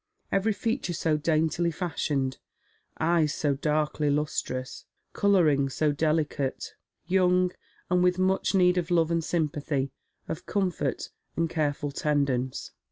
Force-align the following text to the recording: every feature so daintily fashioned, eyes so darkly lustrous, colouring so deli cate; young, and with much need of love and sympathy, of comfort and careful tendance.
every 0.31 0.51
feature 0.51 0.93
so 0.95 1.15
daintily 1.15 1.69
fashioned, 1.69 2.39
eyes 2.99 3.31
so 3.35 3.53
darkly 3.53 4.09
lustrous, 4.09 4.85
colouring 5.13 5.69
so 5.69 5.91
deli 5.91 6.25
cate; 6.25 6.73
young, 7.05 7.51
and 7.87 8.01
with 8.01 8.17
much 8.17 8.55
need 8.55 8.79
of 8.79 8.89
love 8.89 9.11
and 9.11 9.23
sympathy, 9.23 9.91
of 10.27 10.47
comfort 10.47 11.11
and 11.37 11.51
careful 11.51 11.91
tendance. 11.91 12.71